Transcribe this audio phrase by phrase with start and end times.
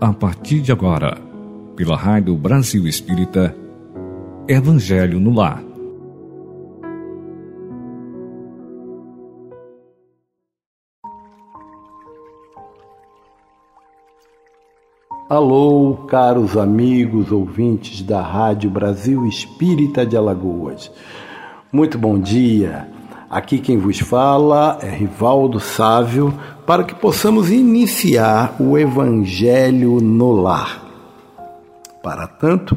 [0.00, 1.18] a partir de agora,
[1.76, 3.54] pela Rádio Brasil Espírita,
[4.48, 5.62] Evangelho no Lar.
[15.28, 20.90] Alô, caros amigos ouvintes da Rádio Brasil Espírita de Alagoas.
[21.70, 22.88] Muito bom dia.
[23.30, 26.34] Aqui quem vos fala é Rivaldo Sávio
[26.66, 30.84] para que possamos iniciar o Evangelho no lar.
[32.02, 32.76] Para tanto,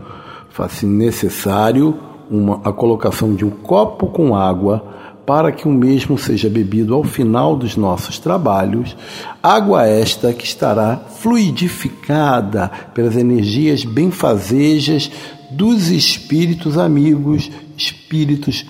[0.51, 1.97] faz-se necessário
[2.29, 4.85] uma, a colocação de um copo com água
[5.25, 8.95] para que o mesmo seja bebido ao final dos nossos trabalhos,
[9.41, 15.09] água esta que estará fluidificada pelas energias benfazejas
[15.49, 18.63] dos espíritos amigos, espíritos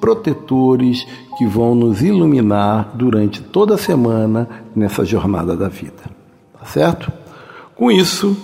[0.00, 6.02] protetores que vão nos iluminar durante toda a semana nessa jornada da vida.
[6.58, 7.12] Tá certo?
[7.74, 8.36] Com isso,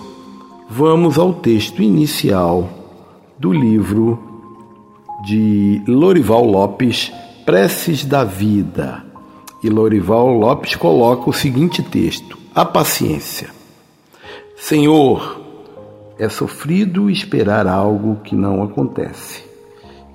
[0.69, 2.69] vamos ao texto inicial
[3.39, 4.19] do livro
[5.25, 7.13] de Lorival Lopes,
[7.45, 9.05] Preces da Vida.
[9.63, 13.49] E Lorival Lopes coloca o seguinte texto: A paciência.
[14.57, 15.41] Senhor,
[16.19, 19.44] é sofrido esperar algo que não acontece.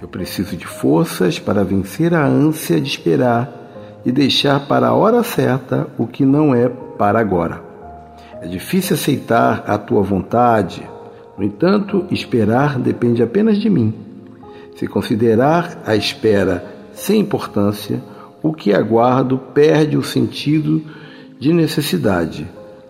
[0.02, 5.23] Eu preciso de forças para vencer a ânsia de esperar e deixar para a hora
[5.23, 7.61] certa o que não é para agora.
[8.41, 10.81] É difícil aceitar a tua vontade,
[11.38, 13.94] no entanto, esperar depende apenas de mim.
[14.75, 18.02] Se considerar a espera sem importância,
[18.41, 20.81] o que aguardo perde o sentido
[21.38, 22.47] de necessidade,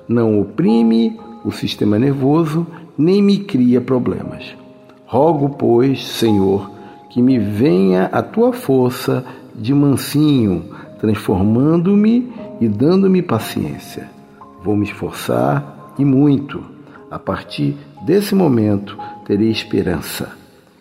[0.08, 2.66] não oprime o sistema nervoso,
[2.98, 4.56] nem me cria problemas.
[5.06, 6.70] Rogo, pois, Senhor,
[7.10, 10.66] que me venha a tua força de mansinho,
[11.00, 14.10] transformando-me e dando-me paciência.
[14.64, 16.62] Vou me esforçar e muito.
[17.10, 17.76] A partir
[18.06, 20.38] desse momento terei esperança.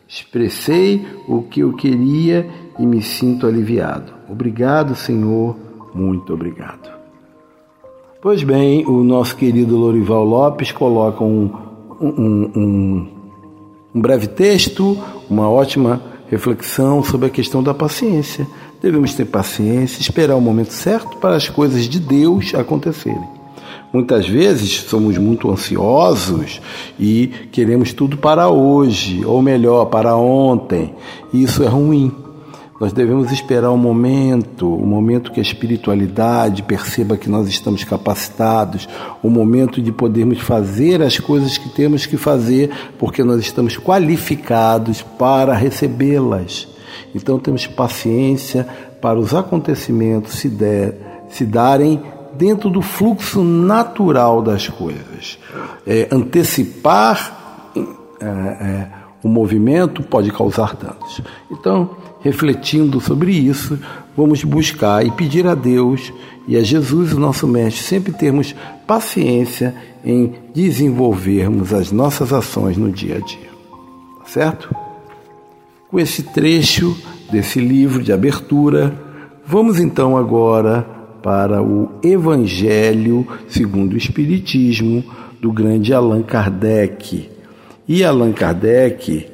[0.07, 2.49] Expressei o que eu queria
[2.79, 4.13] e me sinto aliviado.
[4.29, 5.57] Obrigado, Senhor,
[5.95, 6.91] muito obrigado.
[8.21, 11.51] Pois bem, o nosso querido Lorival Lopes coloca um,
[12.01, 13.09] um, um,
[13.95, 14.99] um breve texto,
[15.31, 18.47] uma ótima reflexão sobre a questão da paciência.
[18.81, 23.39] Devemos ter paciência, esperar o momento certo para as coisas de Deus acontecerem.
[23.93, 26.61] Muitas vezes somos muito ansiosos
[27.01, 30.95] e queremos tudo para hoje, ou melhor, para ontem.
[31.33, 32.13] E isso é ruim.
[32.81, 37.49] Nós devemos esperar o um momento, o um momento que a espiritualidade perceba que nós
[37.49, 38.89] estamos capacitados,
[39.23, 43.77] o um momento de podermos fazer as coisas que temos que fazer, porque nós estamos
[43.77, 46.69] qualificados para recebê-las.
[47.15, 48.67] Então temos paciência
[49.01, 52.01] para os acontecimentos se, der, se darem
[52.35, 55.39] dentro do fluxo natural das coisas.
[55.85, 57.73] É, antecipar
[58.21, 58.89] é, é,
[59.23, 61.21] o movimento pode causar danos.
[61.51, 61.91] Então,
[62.21, 63.79] refletindo sobre isso,
[64.17, 66.13] vamos buscar e pedir a Deus
[66.47, 68.55] e a Jesus, o nosso Mestre, sempre termos
[68.87, 69.75] paciência
[70.05, 73.49] em desenvolvermos as nossas ações no dia a dia.
[74.21, 74.75] Tá certo?
[75.91, 76.97] Com esse trecho
[77.31, 78.99] desse livro de abertura,
[79.47, 80.83] vamos então agora
[81.23, 85.05] para o Evangelho segundo o Espiritismo
[85.41, 87.29] do grande Allan Kardec.
[87.87, 89.27] E Allan Kardec,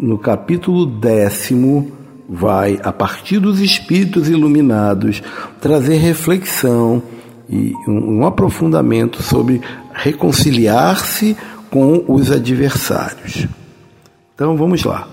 [0.00, 1.99] no capítulo décimo,
[2.32, 5.20] vai, a partir dos espíritos iluminados,
[5.60, 7.02] trazer reflexão
[7.48, 9.60] e um aprofundamento sobre
[9.92, 11.36] reconciliar-se
[11.68, 13.48] com os adversários.
[14.34, 15.08] Então vamos lá.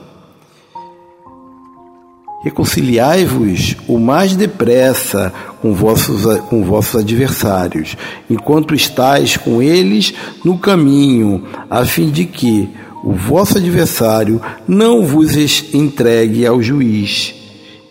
[2.43, 7.97] Reconciliai-vos o mais depressa com vossos, com vossos adversários,
[8.29, 10.13] enquanto estáis com eles
[10.45, 12.69] no caminho, a fim de que,
[13.03, 15.35] o vosso adversário não vos
[15.73, 17.33] entregue ao juiz,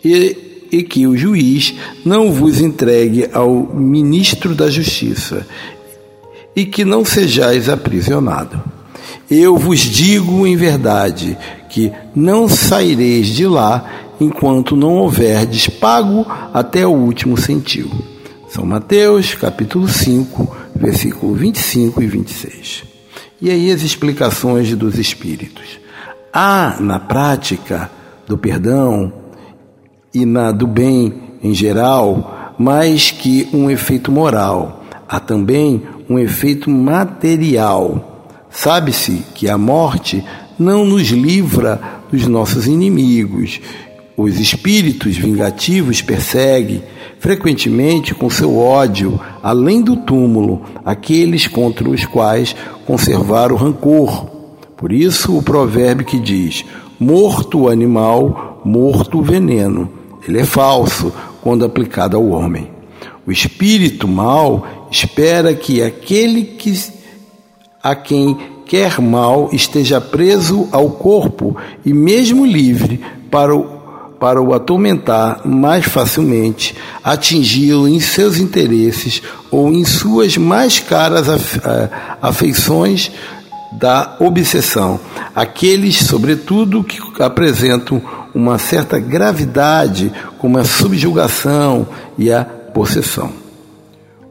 [0.05, 5.47] e, e que o juiz não vos entregue ao ministro da justiça,
[6.55, 8.63] e que não sejais aprisionado.
[9.31, 11.37] Eu vos digo em verdade
[11.69, 17.91] que não saireis de lá enquanto não houverdes pago até o último centil.
[18.49, 22.96] São Mateus, capítulo 5, versículo 25 e 26.
[23.41, 25.79] E aí as explicações dos espíritos.
[26.33, 27.91] Há na prática
[28.27, 29.13] do perdão
[30.13, 31.13] e na do bem
[31.43, 38.33] em geral mais que um efeito moral, há também um efeito material.
[38.51, 40.25] Sabe-se que a morte
[40.59, 41.81] não nos livra
[42.11, 43.61] dos nossos inimigos,
[44.17, 46.83] Os espíritos vingativos perseguem,
[47.19, 54.27] frequentemente com seu ódio, além do túmulo, aqueles contra os quais conservar o rancor.
[54.75, 56.65] Por isso, o provérbio que diz:
[56.99, 59.91] morto o animal, morto o veneno.
[60.27, 62.71] Ele é falso quando aplicado ao homem.
[63.27, 66.73] O espírito mal espera que aquele que
[67.83, 73.76] a quem quer mal esteja preso ao corpo e mesmo livre para o,
[74.27, 76.75] para o atormentar mais facilmente,
[77.05, 81.29] atingi-lo em seus interesses ou em suas mais caras
[82.21, 83.13] afeições
[83.71, 84.99] da obsessão.
[85.33, 88.03] Aqueles, sobretudo, que apresentam
[88.35, 91.87] uma certa gravidade, como a subjugação
[92.19, 93.31] e a possessão.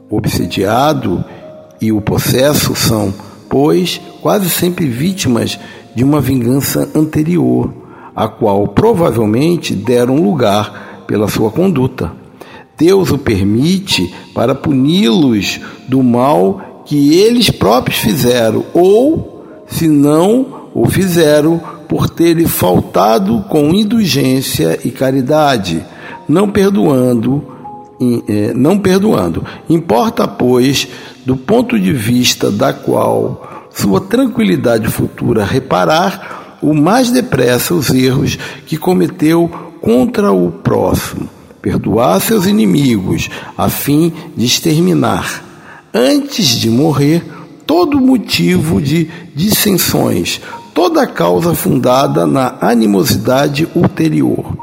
[0.10, 1.24] O obsediado
[1.80, 3.14] e o possesso são
[3.48, 5.58] pois quase sempre vítimas
[5.96, 7.85] de uma vingança anterior,
[8.16, 12.12] a qual provavelmente deram lugar pela sua conduta.
[12.78, 20.88] Deus o permite para puni-los do mal que eles próprios fizeram, ou, se não o
[20.88, 25.86] fizeram, por terem faltado com indulgência e caridade,
[26.28, 27.44] não perdoando,
[28.28, 29.44] eh, não perdoando.
[29.70, 30.88] Importa, pois,
[31.26, 38.40] do ponto de vista da qual sua tranquilidade futura reparar o mais depressa os erros
[38.66, 41.30] que cometeu contra o próximo,
[41.62, 45.44] perdoar seus inimigos, a fim de exterminar,
[45.94, 47.24] antes de morrer,
[47.68, 50.42] todo motivo de dissensões,
[50.74, 54.58] toda causa fundada na animosidade ulterior.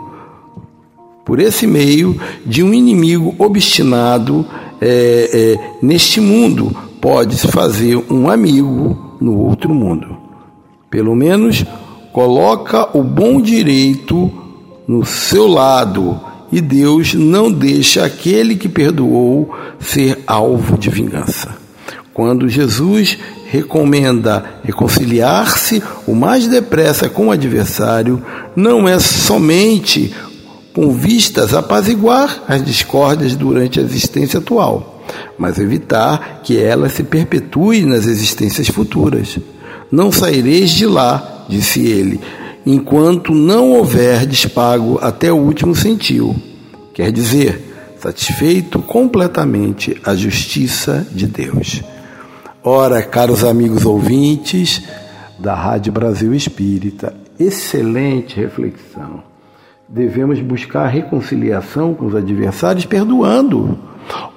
[1.25, 4.45] Por esse meio de um inimigo obstinado
[4.81, 10.17] é, é, neste mundo pode-se fazer um amigo no outro mundo.
[10.91, 11.65] Pelo menos
[12.13, 14.31] coloca o bom direito
[14.87, 16.21] no seu lado
[16.53, 21.57] e Deus não deixa aquele que perdoou ser alvo de vingança.
[22.13, 23.17] Quando Jesus
[23.51, 28.23] recomenda reconciliar-se o mais depressa com o adversário,
[28.55, 30.15] não é somente
[30.75, 35.03] com vistas a apaziguar as discórdias durante a existência atual,
[35.39, 39.39] mas evitar que elas se perpetuem nas existências futuras.
[39.91, 42.21] Não saireis de lá, disse ele,
[42.65, 46.35] enquanto não houver despago até o último centil.
[46.95, 51.83] Quer dizer, satisfeito completamente a justiça de Deus.
[52.63, 54.83] Ora, caros amigos ouvintes
[55.39, 59.33] da Rádio Brasil Espírita, excelente reflexão
[59.93, 63.79] devemos buscar reconciliação com os adversários perdoando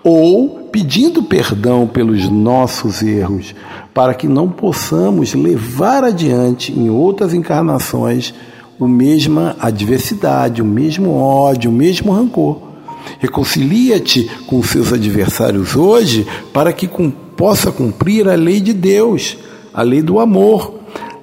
[0.04, 3.56] ou pedindo perdão pelos nossos erros,
[3.94, 8.34] para que não possamos levar adiante em outras encarnações
[8.78, 12.60] o mesma adversidade, o mesmo ódio, o mesmo rancor.
[13.20, 19.38] Reconcilia-te com seus adversários hoje para que com, possa cumprir a lei de Deus,
[19.74, 20.74] a lei do amor.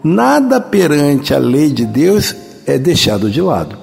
[0.03, 2.35] Nada perante a lei de Deus
[2.67, 3.77] é deixado de lado.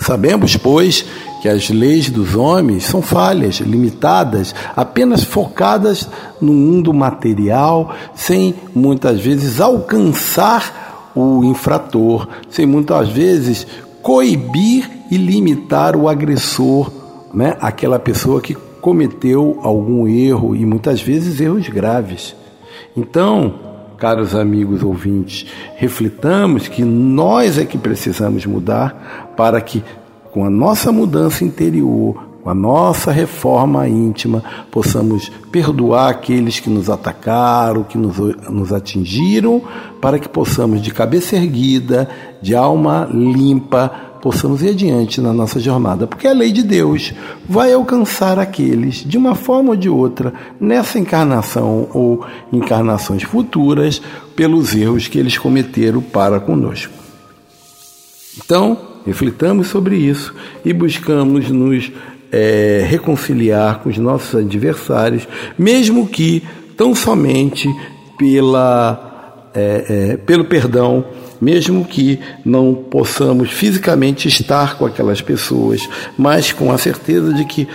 [0.00, 1.04] Sabemos, pois,
[1.40, 6.08] que as leis dos homens são falhas, limitadas, apenas focadas
[6.40, 13.66] no mundo material, sem muitas vezes alcançar o infrator, sem muitas vezes
[14.02, 16.90] coibir e limitar o agressor,
[17.34, 17.56] né?
[17.60, 22.34] aquela pessoa que cometeu algum erro e muitas vezes erros graves.
[22.96, 23.54] Então,
[23.98, 29.84] caros amigos ouvintes, reflitamos que nós é que precisamos mudar para que,
[30.32, 36.88] com a nossa mudança interior, com a nossa reforma íntima, possamos perdoar aqueles que nos
[36.88, 38.16] atacaram, que nos,
[38.48, 39.62] nos atingiram,
[40.00, 42.08] para que possamos, de cabeça erguida,
[42.40, 43.88] de alma limpa,
[44.22, 47.12] possamos ir adiante na nossa jornada, porque a lei de Deus
[47.48, 54.00] vai alcançar aqueles, de uma forma ou de outra, nessa encarnação ou encarnações futuras,
[54.36, 56.92] pelos erros que eles cometeram para conosco.
[58.42, 61.90] Então, reflitamos sobre isso e buscamos nos
[62.32, 65.26] é, reconciliar com os nossos adversários,
[65.58, 66.42] mesmo que
[66.76, 67.68] tão somente
[68.18, 71.04] pela, é, é, pelo perdão
[71.40, 75.88] mesmo que não possamos fisicamente estar com aquelas pessoas,
[76.18, 77.66] mas com a certeza de que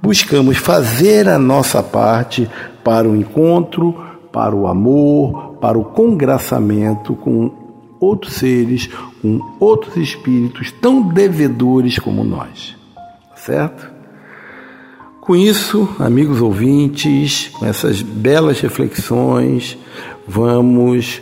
[0.00, 2.48] buscamos fazer a nossa parte
[2.82, 3.94] para o encontro,
[4.32, 7.52] para o amor, para o congraçamento com
[8.00, 8.88] outros seres,
[9.20, 12.74] com outros espíritos tão devedores como nós.
[13.36, 13.90] Certo?
[15.20, 19.76] Com isso, amigos ouvintes, com essas belas reflexões,
[20.26, 21.20] vamos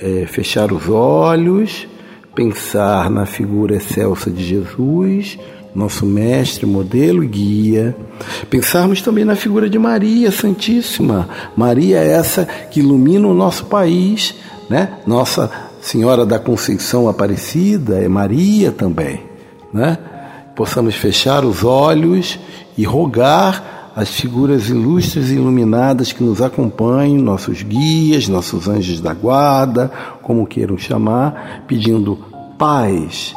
[0.00, 1.86] é, fechar os olhos,
[2.34, 5.38] pensar na figura excelsa de Jesus,
[5.74, 7.96] nosso mestre, modelo e guia.
[8.50, 11.28] Pensarmos também na figura de Maria Santíssima.
[11.56, 14.34] Maria é essa que ilumina o nosso país,
[14.68, 14.98] né?
[15.06, 19.22] Nossa Senhora da Conceição Aparecida é Maria também,
[19.72, 19.96] né?
[20.54, 22.38] Possamos fechar os olhos
[22.76, 29.14] e rogar as figuras ilustres e iluminadas que nos acompanham, nossos guias, nossos anjos da
[29.14, 29.90] guarda,
[30.22, 32.18] como queiram chamar, pedindo
[32.58, 33.34] paz,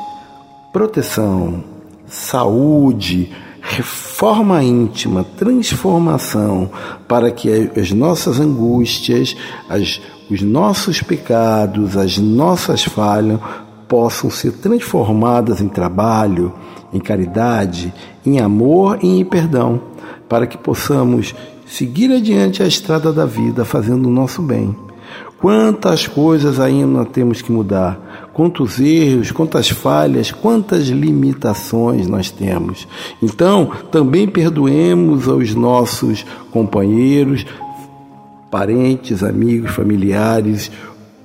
[0.74, 1.64] proteção,
[2.06, 3.32] saúde,
[3.62, 6.70] reforma íntima, transformação,
[7.08, 9.38] para que as nossas angústias,
[9.70, 10.02] as,
[10.32, 13.40] os nossos pecados, as nossas falhas
[13.88, 16.54] possam ser transformadas em trabalho,
[16.94, 17.94] em caridade,
[18.26, 19.92] em amor e em perdão
[20.30, 21.36] para que possamos
[21.68, 24.74] seguir adiante a estrada da vida fazendo o nosso bem.
[25.42, 32.88] Quantas coisas ainda temos que mudar, quantos erros, quantas falhas, quantas limitações nós temos.
[33.22, 37.46] Então, também perdoemos aos nossos companheiros,
[38.52, 40.70] parentes, amigos, familiares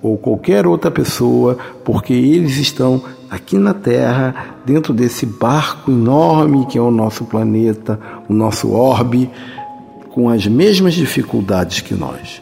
[0.00, 6.78] ou qualquer outra pessoa, porque eles estão aqui na Terra, dentro desse barco enorme que
[6.78, 9.28] é o nosso planeta, o nosso orbe,
[10.10, 12.40] com as mesmas dificuldades que nós.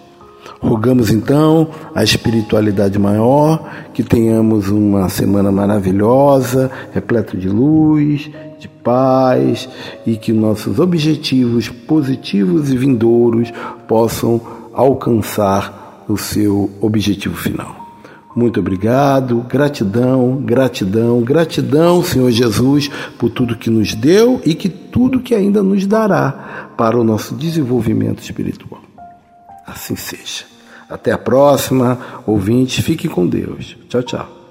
[0.61, 9.69] Rogamos então a espiritualidade maior, que tenhamos uma semana maravilhosa, repleta de luz, de paz
[10.07, 13.53] e que nossos objetivos positivos e vindouros
[13.87, 14.41] possam
[14.75, 17.85] alcançar o seu objetivo final.
[18.35, 25.21] Muito obrigado, gratidão, gratidão, gratidão, Senhor Jesus, por tudo que nos deu e que tudo
[25.21, 28.81] que ainda nos dará para o nosso desenvolvimento espiritual.
[29.65, 30.45] Assim seja.
[30.91, 33.77] Até a próxima, ouvintes, fique com Deus.
[33.89, 34.44] Tchau, tchau.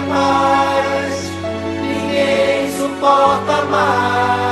[0.00, 1.30] mais,
[1.82, 4.51] ninguém suporta mais.